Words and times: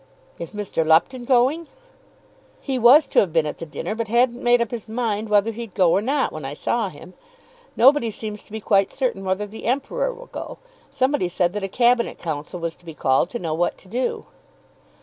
"Is 0.39 0.49
Mr. 0.49 0.83
Lupton 0.83 1.25
going?" 1.25 1.67
"He 2.59 2.79
was 2.79 3.05
to 3.09 3.19
have 3.19 3.31
been 3.31 3.45
at 3.45 3.59
the 3.59 3.67
dinner, 3.67 3.93
but 3.93 4.07
hadn't 4.07 4.41
made 4.41 4.59
up 4.59 4.71
his 4.71 4.89
mind 4.89 5.29
whether 5.29 5.51
he'd 5.51 5.75
go 5.75 5.91
or 5.91 6.01
not 6.01 6.33
when 6.33 6.43
I 6.43 6.55
saw 6.55 6.89
him. 6.89 7.13
Nobody 7.77 8.09
seems 8.09 8.41
to 8.41 8.51
be 8.51 8.59
quite 8.59 8.91
certain 8.91 9.23
whether 9.23 9.45
the 9.45 9.65
Emperor 9.65 10.11
will 10.11 10.25
go. 10.31 10.57
Somebody 10.89 11.29
said 11.29 11.53
that 11.53 11.61
a 11.63 11.67
Cabinet 11.69 12.17
Council 12.17 12.59
was 12.59 12.73
to 12.77 12.83
be 12.83 12.95
called 12.95 13.29
to 13.29 13.37
know 13.37 13.53
what 13.53 13.77
to 13.77 13.87
do." 13.87 14.25